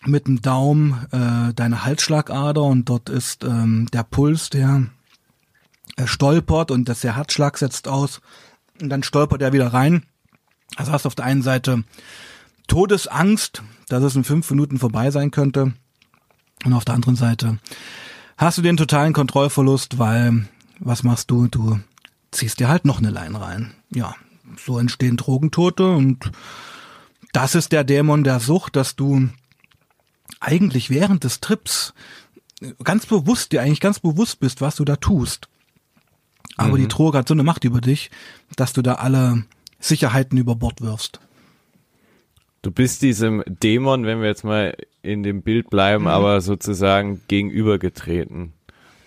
[0.07, 4.87] mit dem Daumen äh, deine Halsschlagader und dort ist ähm, der Puls, der
[5.97, 8.21] äh, stolpert und das der Herzschlag setzt aus
[8.81, 10.05] und dann stolpert er wieder rein.
[10.77, 11.85] Also hast du auf der einen Seite
[12.69, 15.73] Todesangst, dass es in fünf Minuten vorbei sein könnte.
[16.65, 17.59] Und auf der anderen Seite
[18.37, 20.49] hast du den totalen Kontrollverlust, weil
[20.79, 21.49] was machst du?
[21.49, 21.81] Du
[22.31, 23.75] ziehst dir halt noch eine Leine rein.
[23.93, 24.15] Ja,
[24.57, 26.31] so entstehen Drogentote und
[27.33, 29.29] das ist der Dämon der Sucht, dass du
[30.39, 31.95] eigentlich während des Trips
[32.85, 35.49] ganz bewusst, dir eigentlich ganz bewusst bist, was du da tust.
[36.57, 36.83] Aber mhm.
[36.83, 38.11] die Droge hat so eine Macht über dich,
[38.57, 39.45] dass du da alle
[39.79, 41.21] Sicherheiten über Bord wirfst.
[42.63, 46.11] Du bist diesem Dämon, wenn wir jetzt mal in dem Bild bleiben, mhm.
[46.11, 48.53] aber sozusagen gegenübergetreten.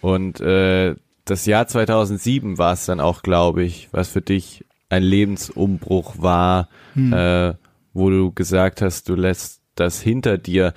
[0.02, 5.04] Und äh, das Jahr 2007 war es dann auch, glaube ich, was für dich ein
[5.04, 7.14] Lebensumbruch war, mhm.
[7.14, 7.54] äh,
[7.94, 10.74] wo du gesagt hast, du lässt das hinter dir.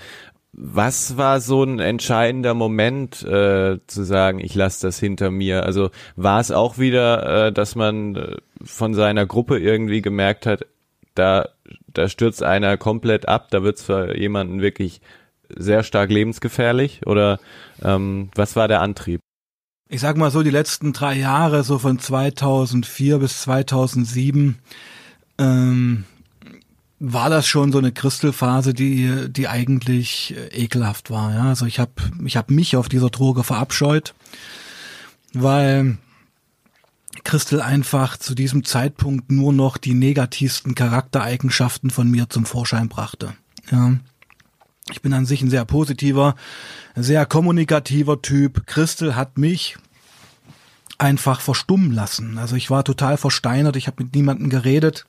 [0.58, 5.64] Was war so ein entscheidender Moment äh, zu sagen, ich lasse das hinter mir?
[5.64, 10.66] Also war es auch wieder, äh, dass man äh, von seiner Gruppe irgendwie gemerkt hat,
[11.14, 11.50] da,
[11.92, 15.02] da stürzt einer komplett ab, da wird es für jemanden wirklich
[15.54, 17.06] sehr stark lebensgefährlich?
[17.06, 17.38] Oder
[17.82, 19.20] ähm, was war der Antrieb?
[19.90, 24.58] Ich sag mal so, die letzten drei Jahre, so von 2004 bis 2007,
[25.38, 26.04] ähm,
[26.98, 31.34] war das schon so eine Christelphase, die die eigentlich äh, ekelhaft war.
[31.34, 31.44] Ja?
[31.44, 31.92] Also ich habe
[32.24, 34.14] ich hab mich auf dieser Droge verabscheut,
[35.32, 35.98] weil
[37.24, 43.34] Christel einfach zu diesem Zeitpunkt nur noch die negativsten Charaktereigenschaften von mir zum Vorschein brachte.
[43.70, 43.96] Ja.
[44.90, 46.36] Ich bin an sich ein sehr positiver,
[46.94, 48.66] sehr kommunikativer Typ.
[48.66, 49.76] Christel hat mich
[50.96, 52.38] einfach verstummen lassen.
[52.38, 55.04] Also ich war total versteinert, ich habe mit niemandem geredet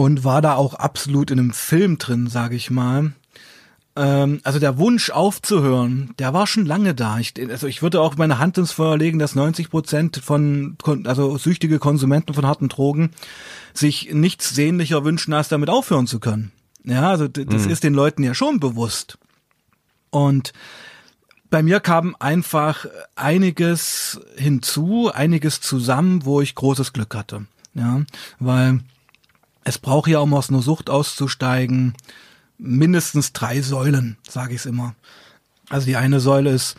[0.00, 3.12] und war da auch absolut in einem Film drin, sage ich mal.
[3.96, 7.18] Ähm, also der Wunsch aufzuhören, der war schon lange da.
[7.18, 11.36] Ich, also ich würde auch meine Hand ins Feuer legen, dass 90 Prozent von, also
[11.36, 13.10] süchtige Konsumenten von harten Drogen
[13.74, 16.50] sich nichts sehnlicher wünschen, als damit aufhören zu können.
[16.82, 17.70] Ja, also das mhm.
[17.70, 19.18] ist den Leuten ja schon bewusst.
[20.08, 20.54] Und
[21.50, 22.86] bei mir kam einfach
[23.16, 27.44] einiges hinzu, einiges zusammen, wo ich großes Glück hatte.
[27.74, 28.00] Ja,
[28.38, 28.80] weil
[29.64, 31.94] es braucht ja, um aus einer Sucht auszusteigen,
[32.58, 34.94] mindestens drei Säulen, sage ich es immer.
[35.68, 36.76] Also die eine Säule ist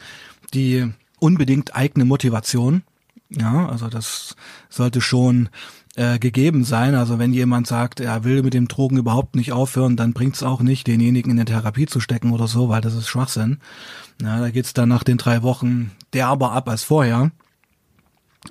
[0.54, 2.84] die unbedingt eigene Motivation.
[3.30, 4.36] Ja, also das
[4.70, 5.50] sollte schon
[5.96, 6.96] äh, gegeben sein.
[6.96, 10.44] Also wenn jemand sagt, er will mit dem Drogen überhaupt nicht aufhören, dann bringt es
[10.44, 13.60] auch nicht, denjenigen in eine Therapie zu stecken oder so, weil das ist Schwachsinn.
[14.22, 17.32] Ja, da geht's dann nach den drei Wochen derber ab als vorher.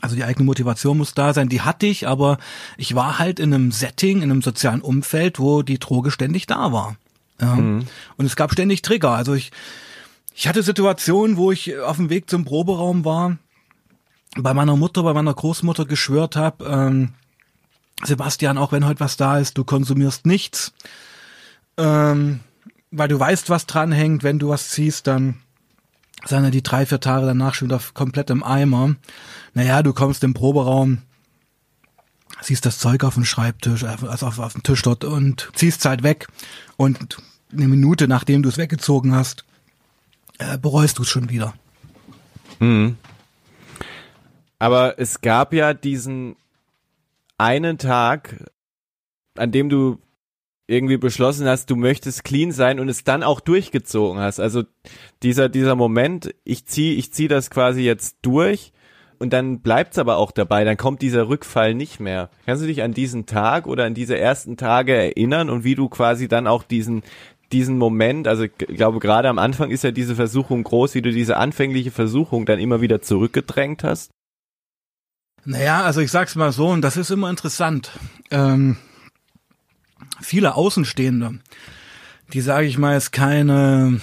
[0.01, 2.39] Also die eigene Motivation muss da sein, die hatte ich, aber
[2.77, 6.73] ich war halt in einem Setting, in einem sozialen Umfeld, wo die Droge ständig da
[6.73, 6.97] war.
[7.41, 7.57] Ja.
[7.57, 7.87] Mhm.
[8.17, 9.11] Und es gab ständig Trigger.
[9.11, 9.51] Also ich,
[10.35, 13.37] ich hatte Situationen, wo ich auf dem Weg zum Proberaum war,
[14.37, 17.15] bei meiner Mutter, bei meiner Großmutter geschwört habe, ähm,
[18.05, 20.73] Sebastian, auch wenn heute was da ist, du konsumierst nichts,
[21.77, 22.41] ähm,
[22.91, 24.23] weil du weißt, was dranhängt.
[24.23, 25.43] Wenn du was ziehst, dann
[26.29, 28.97] ja die drei, vier Tage danach schon wieder komplett im Eimer.
[29.55, 30.99] Naja, du kommst im Proberaum,
[32.41, 35.85] siehst das Zeug auf dem Schreibtisch, also auf, auf dem Tisch dort und ziehst es
[35.85, 36.29] halt weg.
[36.77, 37.19] Und
[37.53, 39.45] eine Minute nachdem du es weggezogen hast,
[40.39, 41.55] äh, bereust du es schon wieder.
[42.59, 42.97] Mhm.
[44.59, 46.37] Aber es gab ja diesen
[47.39, 48.51] einen Tag,
[49.37, 49.99] an dem du
[50.71, 54.39] irgendwie beschlossen hast, du möchtest clean sein und es dann auch durchgezogen hast.
[54.39, 54.63] Also
[55.23, 58.73] dieser dieser Moment, ich zieh ich zieh das quasi jetzt durch
[59.19, 62.31] und dann bleibt's aber auch dabei, dann kommt dieser Rückfall nicht mehr.
[62.47, 65.89] Kannst du dich an diesen Tag oder an diese ersten Tage erinnern und wie du
[65.89, 67.03] quasi dann auch diesen
[67.53, 71.11] diesen Moment, also ich glaube gerade am Anfang ist ja diese Versuchung groß, wie du
[71.11, 74.13] diese anfängliche Versuchung dann immer wieder zurückgedrängt hast?
[75.45, 77.91] Naja, also ich sag's mal so, und das ist immer interessant.
[78.31, 78.77] Ähm,
[80.21, 81.39] viele Außenstehende,
[82.33, 84.01] die, sage ich mal, jetzt keine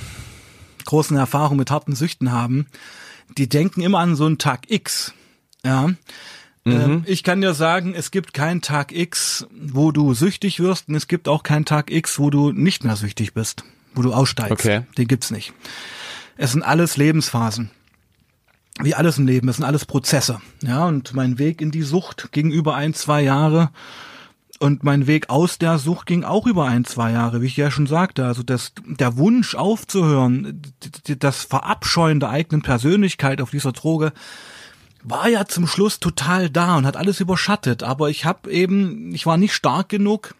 [0.85, 2.67] großen Erfahrungen mit harten Süchten haben,
[3.37, 5.13] die denken immer an so einen Tag X.
[5.63, 5.87] Ja.
[5.87, 5.95] Mhm.
[6.65, 10.95] Ähm, ich kann dir sagen, es gibt keinen Tag X, wo du süchtig wirst, und
[10.95, 13.63] es gibt auch keinen Tag X, wo du nicht mehr süchtig bist,
[13.95, 14.51] wo du aussteigst.
[14.51, 14.81] Okay.
[14.97, 15.53] Den gibt's nicht.
[16.37, 17.71] Es sind alles Lebensphasen
[18.81, 20.39] wie alles im Leben, das sind alles Prozesse.
[20.61, 23.71] Ja, und mein Weg in die Sucht ging über ein, zwei Jahre.
[24.59, 27.69] Und mein Weg aus der Sucht ging auch über ein, zwei Jahre, wie ich ja
[27.69, 28.25] schon sagte.
[28.25, 30.61] Also das, der Wunsch aufzuhören,
[31.19, 34.13] das Verabscheuen der eigenen Persönlichkeit auf dieser Droge,
[35.03, 37.83] war ja zum Schluss total da und hat alles überschattet.
[37.83, 40.33] Aber ich habe eben, ich war nicht stark genug,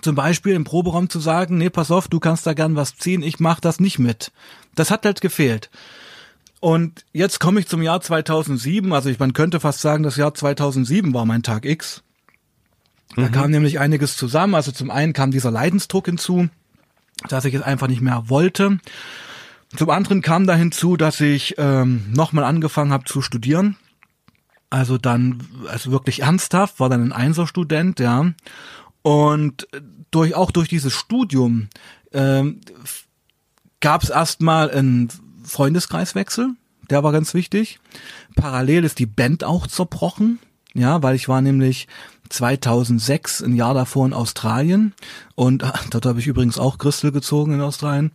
[0.00, 3.22] zum Beispiel im Proberaum zu sagen, nee, pass auf, du kannst da gern was ziehen,
[3.22, 4.32] ich mach das nicht mit.
[4.74, 5.70] Das hat halt gefehlt.
[6.60, 8.92] Und jetzt komme ich zum Jahr 2007.
[8.92, 12.02] Also ich, man könnte fast sagen, das Jahr 2007 war mein Tag X.
[13.16, 13.32] Da mhm.
[13.32, 14.54] kam nämlich einiges zusammen.
[14.54, 16.48] Also zum einen kam dieser Leidensdruck hinzu,
[17.28, 18.78] dass ich es einfach nicht mehr wollte.
[19.76, 23.76] Zum anderen kam da hinzu, dass ich ähm, nochmal angefangen habe zu studieren.
[24.68, 28.32] Also dann, also wirklich ernsthaft, war dann ein Einserstudent, ja.
[29.02, 29.66] Und
[30.10, 31.68] durch auch durch dieses Studium
[32.12, 32.60] ähm,
[33.80, 35.08] gab es erstmal ein
[35.44, 36.54] Freundeskreiswechsel,
[36.90, 37.80] der war ganz wichtig.
[38.34, 40.38] Parallel ist die Band auch zerbrochen,
[40.74, 41.88] ja, weil ich war nämlich
[42.30, 44.94] 2006, ein Jahr davor in Australien
[45.34, 48.12] und ah, dort habe ich übrigens auch Christel gezogen in Australien.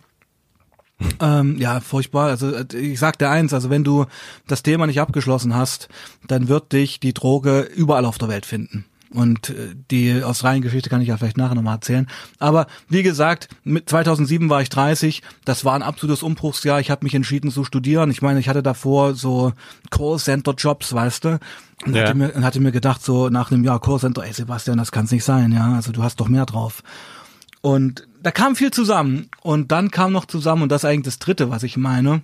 [1.19, 2.27] Ähm, ja, furchtbar.
[2.27, 4.05] Also äh, ich sag dir eins, also wenn du
[4.47, 5.89] das Thema nicht abgeschlossen hast,
[6.27, 8.85] dann wird dich die Droge überall auf der Welt finden.
[9.15, 12.07] Und äh, die Australien-Geschichte kann ich ja vielleicht nachher nochmal erzählen.
[12.39, 15.21] Aber wie gesagt, mit 2007 war ich 30.
[15.45, 16.79] Das war ein absolutes Umbruchsjahr.
[16.79, 18.11] Ich habe mich entschieden zu studieren.
[18.11, 19.53] Ich meine, ich hatte davor so
[19.91, 21.39] Callcenter-Jobs, weißt du.
[21.85, 22.03] Und, Ja.
[22.03, 25.11] hatte mir, und hatte mir gedacht, so nach einem Jahr Callcenter, ey Sebastian, das kann's
[25.11, 25.73] nicht sein, ja.
[25.75, 26.83] Also du hast doch mehr drauf.
[27.61, 29.29] Und da kam viel zusammen.
[29.41, 32.21] Und dann kam noch zusammen, und das ist eigentlich das Dritte, was ich meine.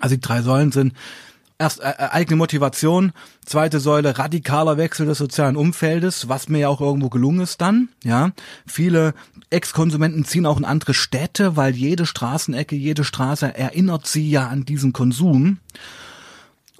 [0.00, 0.94] Also die drei Säulen sind
[1.60, 3.12] erst äh, äh, eigene Motivation,
[3.44, 7.90] zweite Säule radikaler Wechsel des sozialen Umfeldes, was mir ja auch irgendwo gelungen ist dann,
[8.02, 8.32] ja.
[8.66, 9.14] Viele
[9.50, 14.64] Ex-Konsumenten ziehen auch in andere Städte, weil jede Straßenecke, jede Straße erinnert sie ja an
[14.64, 15.58] diesen Konsum.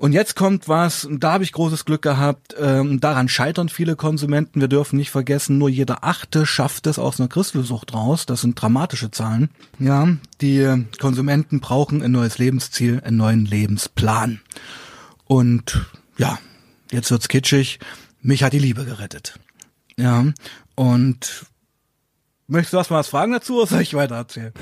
[0.01, 4.63] Und jetzt kommt was, da habe ich großes Glück gehabt, ähm, daran scheitern viele Konsumenten.
[4.63, 8.25] Wir dürfen nicht vergessen, nur jeder Achte schafft es aus einer Christelsucht raus.
[8.25, 9.51] Das sind dramatische Zahlen.
[9.79, 10.09] Ja,
[10.41, 14.41] die Konsumenten brauchen ein neues Lebensziel, einen neuen Lebensplan.
[15.27, 15.85] Und
[16.17, 16.39] ja,
[16.91, 17.79] jetzt wird's kitschig.
[18.23, 19.39] Mich hat die Liebe gerettet.
[19.99, 20.25] Ja,
[20.77, 21.45] und
[22.51, 24.53] möchtest du erst mal was fragen dazu oder soll ich weiter erzählen?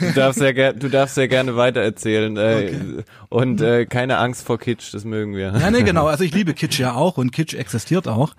[0.00, 2.36] Du darfst sehr, ger du darfst sehr gerne weitererzählen.
[2.36, 3.04] Äh, Okay.
[3.28, 5.52] Und äh, keine Angst vor Kitsch, das mögen wir.
[5.58, 6.06] Ja, nee, genau.
[6.06, 8.34] Also ich liebe Kitsch ja auch und Kitsch existiert auch.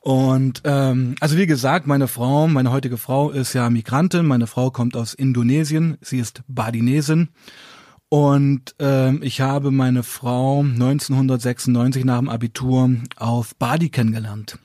[0.00, 4.24] Und ähm, also wie gesagt, meine Frau, meine heutige Frau ist ja Migrantin.
[4.26, 5.98] Meine Frau kommt aus Indonesien.
[6.00, 7.28] Sie ist Badinesin.
[8.08, 14.58] Und ähm, ich habe meine Frau 1996 nach dem Abitur auf Bali kennengelernt.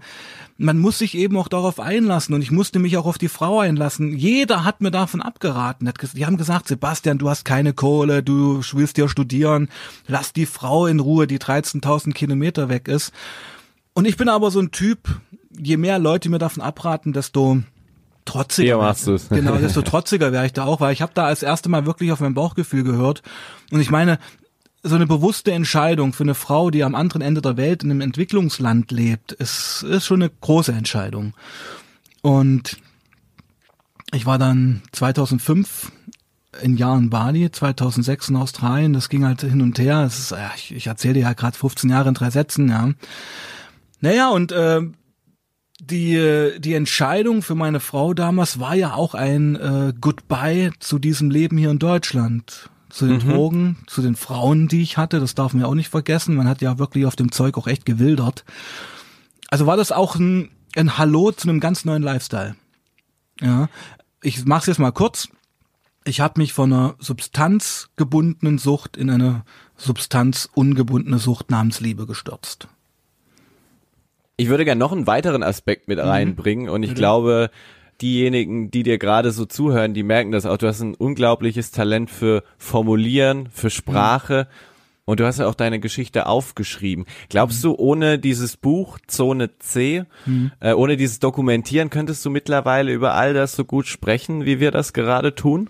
[0.58, 3.60] man muss sich eben auch darauf einlassen und ich musste mich auch auf die Frau
[3.60, 4.14] einlassen.
[4.14, 5.90] Jeder hat mir davon abgeraten.
[6.12, 9.70] Die haben gesagt, Sebastian, du hast keine Kohle, du willst ja studieren,
[10.06, 13.10] lass die Frau in Ruhe, die 13.000 Kilometer weg ist.
[13.94, 15.08] Und ich bin aber so ein Typ,
[15.58, 17.62] je mehr Leute mir davon abraten, desto
[18.24, 18.78] trotziger.
[18.78, 19.28] Wär- machst du's.
[19.30, 22.12] Genau, desto trotziger wäre ich da auch, weil ich habe da als erste Mal wirklich
[22.12, 23.22] auf mein Bauchgefühl gehört.
[23.70, 24.18] Und ich meine,
[24.82, 28.00] so eine bewusste Entscheidung für eine Frau, die am anderen Ende der Welt in einem
[28.00, 31.34] Entwicklungsland lebt, ist, ist schon eine große Entscheidung.
[32.22, 32.78] Und
[34.12, 35.92] ich war dann 2005
[36.62, 40.04] in Jahren Bali, 2006 in Australien, das ging halt hin und her.
[40.04, 42.90] Ist, ja, ich, ich erzähle dir ja gerade 15 Jahre in drei Sätzen, ja.
[44.00, 44.80] Naja, und äh,
[45.80, 51.30] die, die Entscheidung für meine Frau damals war ja auch ein äh, Goodbye zu diesem
[51.30, 52.70] Leben hier in Deutschland.
[52.90, 55.90] Zu den Drogen, zu den Frauen, die ich hatte, das darf man ja auch nicht
[55.90, 56.34] vergessen.
[56.34, 58.44] Man hat ja wirklich auf dem Zeug auch echt gewildert.
[59.48, 62.56] Also war das auch ein, ein Hallo zu einem ganz neuen Lifestyle.
[63.40, 63.68] Ja,
[64.22, 65.28] ich mach's jetzt mal kurz.
[66.04, 69.44] Ich habe mich von einer substanzgebundenen Sucht in eine
[69.76, 72.66] substanzungebundene Sucht namens Liebe gestürzt.
[74.40, 75.94] Ich würde gerne noch einen weiteren Aspekt Mhm.
[75.94, 77.50] mit reinbringen und ich glaube,
[78.00, 80.56] diejenigen, die dir gerade so zuhören, die merken das auch.
[80.56, 84.48] Du hast ein unglaubliches Talent für Formulieren, für Sprache
[85.04, 87.04] und du hast ja auch deine Geschichte aufgeschrieben.
[87.28, 90.04] Glaubst du, ohne dieses Buch Zone C,
[90.60, 94.70] äh, ohne dieses Dokumentieren, könntest du mittlerweile über all das so gut sprechen, wie wir
[94.70, 95.68] das gerade tun?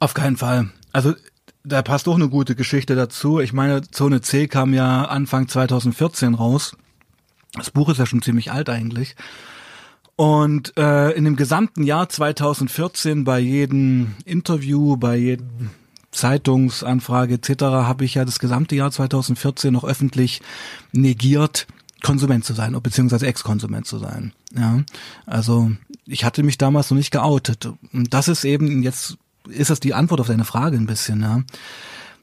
[0.00, 0.70] Auf keinen Fall.
[0.92, 1.14] Also
[1.62, 3.38] da passt auch eine gute Geschichte dazu.
[3.38, 6.76] Ich meine, Zone C kam ja Anfang 2014 raus.
[7.54, 9.16] Das Buch ist ja schon ziemlich alt eigentlich.
[10.16, 15.70] Und äh, in dem gesamten Jahr 2014 bei jedem Interview, bei jedem
[16.10, 17.62] Zeitungsanfrage etc.
[17.62, 20.42] habe ich ja das gesamte Jahr 2014 noch öffentlich
[20.92, 21.66] negiert,
[22.02, 24.32] Konsument zu sein, beziehungsweise Ex-Konsument zu sein.
[24.54, 24.80] Ja,
[25.26, 25.70] also
[26.06, 27.68] ich hatte mich damals noch nicht geoutet.
[27.92, 29.16] Und das ist eben jetzt
[29.48, 31.22] ist das die Antwort auf deine Frage ein bisschen.
[31.22, 31.42] Ja.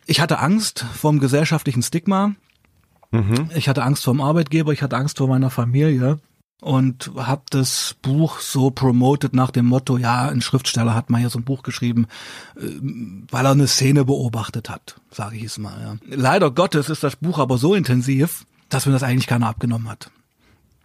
[0.05, 2.35] Ich hatte Angst vom gesellschaftlichen Stigma.
[3.11, 3.49] Mhm.
[3.55, 4.73] Ich hatte Angst vom Arbeitgeber.
[4.73, 6.19] Ich hatte Angst vor meiner Familie
[6.61, 11.29] und habe das Buch so promoted nach dem Motto, ja, ein Schriftsteller hat mal hier
[11.29, 12.07] so ein Buch geschrieben,
[12.55, 12.63] äh,
[13.29, 15.79] weil er eine Szene beobachtet hat, sage ich es mal.
[15.79, 16.15] Ja.
[16.15, 20.09] Leider Gottes ist das Buch aber so intensiv, dass mir das eigentlich keiner abgenommen hat.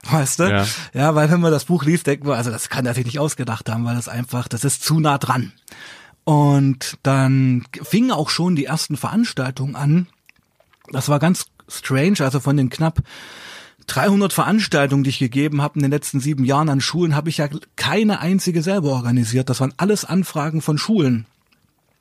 [0.05, 0.45] Weißt du?
[0.45, 0.67] Ja.
[0.93, 3.21] ja, weil wenn man das Buch liest, denkt man, also das kann er sich nicht
[3.21, 5.53] ausgedacht haben, weil das einfach, das ist zu nah dran.
[6.25, 10.09] Und dann fingen auch schon die ersten Veranstaltungen an.
[10.91, 13.03] Das war ganz strange, also von den knapp
[13.87, 17.39] 300 Veranstaltungen, die ich gegeben habe in den letzten sieben Jahren an Schulen, habe ich
[17.39, 19.51] ja keine einzige selber organisiert.
[19.51, 21.27] Das waren alles Anfragen von Schulen.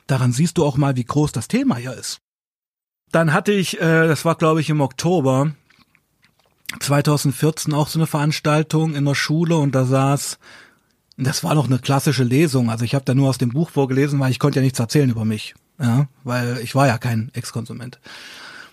[0.07, 2.19] Daran siehst du auch mal, wie groß das Thema hier ist.
[3.11, 5.51] Dann hatte ich, äh, das war glaube ich im Oktober
[6.80, 10.39] 2014 auch so eine Veranstaltung in der Schule und da saß,
[11.17, 12.69] das war noch eine klassische Lesung.
[12.69, 15.09] Also ich habe da nur aus dem Buch vorgelesen, weil ich konnte ja nichts erzählen
[15.09, 17.99] über mich, ja, weil ich war ja kein Ex-Konsument.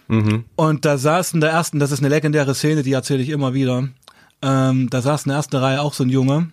[0.09, 0.44] Mhm.
[0.56, 3.54] Und da saß in der ersten, das ist eine legendäre Szene, die erzähle ich immer
[3.54, 3.88] wieder.
[4.42, 6.50] Ähm, da saß in der ersten Reihe auch so ein Junge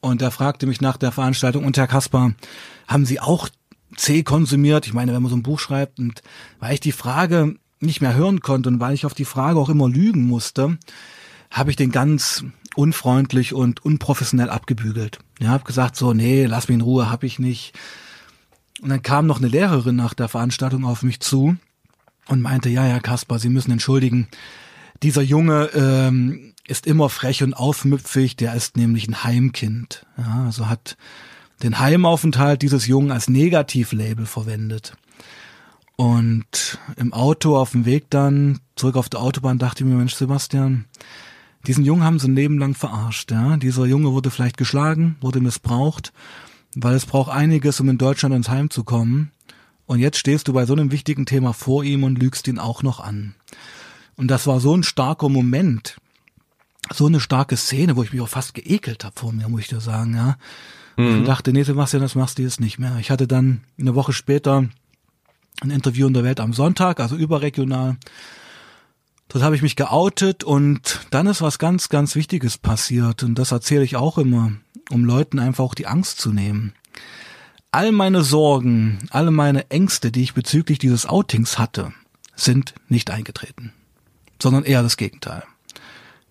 [0.00, 2.32] und der fragte mich nach der Veranstaltung, und Herr Kaspar,
[2.86, 3.48] haben Sie auch
[3.96, 4.86] C konsumiert?
[4.86, 6.22] Ich meine, wenn man so ein Buch schreibt und
[6.60, 9.68] weil ich die Frage nicht mehr hören konnte und weil ich auf die Frage auch
[9.68, 10.78] immer lügen musste,
[11.50, 15.18] habe ich den ganz unfreundlich und unprofessionell abgebügelt.
[15.40, 17.72] Ja, habe gesagt so, nee, lass mich in Ruhe, hab ich nicht.
[18.80, 21.56] Und dann kam noch eine Lehrerin nach der Veranstaltung auf mich zu
[22.28, 24.28] und meinte, ja, ja, Kaspar, Sie müssen entschuldigen,
[25.02, 30.06] dieser Junge ähm, ist immer frech und aufmüpfig, der ist nämlich ein Heimkind.
[30.16, 30.96] Ja, also hat
[31.62, 34.96] den Heimaufenthalt dieses Jungen als Negativlabel verwendet.
[35.96, 40.14] Und im Auto auf dem Weg dann zurück auf der Autobahn dachte ich mir, Mensch,
[40.14, 40.84] Sebastian,
[41.66, 43.32] diesen Jungen haben sie ein Leben lang verarscht.
[43.32, 43.56] Ja?
[43.56, 46.12] Dieser Junge wurde vielleicht geschlagen, wurde missbraucht,
[46.76, 49.32] weil es braucht einiges, um in Deutschland ins Heim zu kommen.
[49.88, 52.82] Und jetzt stehst du bei so einem wichtigen Thema vor ihm und lügst ihn auch
[52.82, 53.34] noch an.
[54.16, 55.96] Und das war so ein starker Moment,
[56.92, 59.68] so eine starke Szene, wo ich mich auch fast geekelt habe vor mir, muss ich
[59.68, 60.36] dir sagen, ja.
[60.98, 61.20] Mhm.
[61.20, 62.98] Und dachte, nee, Sebastian, das machst du jetzt nicht mehr.
[63.00, 64.68] Ich hatte dann eine Woche später
[65.62, 67.96] ein Interview in der Welt am Sonntag, also überregional.
[69.28, 73.22] Dort habe ich mich geoutet und dann ist was ganz, ganz Wichtiges passiert.
[73.22, 74.52] Und das erzähle ich auch immer,
[74.90, 76.74] um Leuten einfach auch die Angst zu nehmen
[77.70, 81.92] all meine Sorgen, alle meine Ängste, die ich bezüglich dieses Outings hatte,
[82.34, 83.72] sind nicht eingetreten,
[84.40, 85.42] sondern eher das Gegenteil.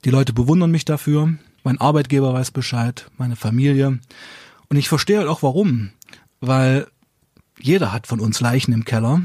[0.05, 1.33] Die Leute bewundern mich dafür,
[1.63, 3.99] mein Arbeitgeber weiß Bescheid, meine Familie.
[4.69, 5.91] Und ich verstehe halt auch warum,
[6.39, 6.87] weil
[7.59, 9.21] jeder hat von uns Leichen im Keller,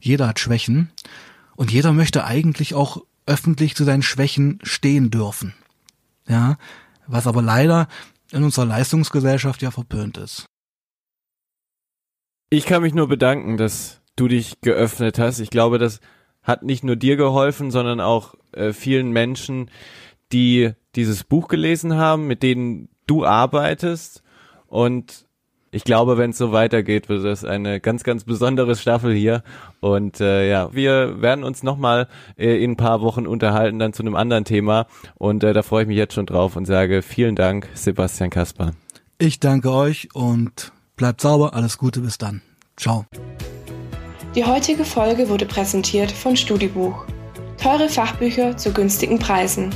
[0.00, 0.90] jeder hat Schwächen
[1.56, 5.54] und jeder möchte eigentlich auch öffentlich zu seinen Schwächen stehen dürfen.
[6.26, 6.58] Ja,
[7.06, 7.88] was aber leider
[8.32, 10.46] in unserer Leistungsgesellschaft ja verpönt ist.
[12.50, 15.38] Ich kann mich nur bedanken, dass du dich geöffnet hast.
[15.38, 16.00] Ich glaube, das
[16.42, 19.70] hat nicht nur dir geholfen, sondern auch äh, vielen Menschen,
[20.32, 24.22] die dieses Buch gelesen haben, mit denen du arbeitest.
[24.66, 25.26] Und
[25.70, 29.42] ich glaube, wenn es so weitergeht, wird das eine ganz, ganz besondere Staffel hier.
[29.80, 34.02] Und äh, ja, wir werden uns nochmal äh, in ein paar Wochen unterhalten, dann zu
[34.02, 34.86] einem anderen Thema.
[35.16, 38.72] Und äh, da freue ich mich jetzt schon drauf und sage vielen Dank, Sebastian Kasper.
[39.18, 42.42] Ich danke euch und Bleibt sauber, alles Gute, bis dann.
[42.76, 43.06] Ciao.
[44.34, 47.06] Die heutige Folge wurde präsentiert von Studibuch.
[47.56, 49.74] Teure Fachbücher zu günstigen Preisen.